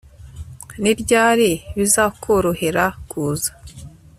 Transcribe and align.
Ni 0.81 0.91
ryari 1.01 1.49
bizakorohera 1.77 2.85
kuza 3.09 3.51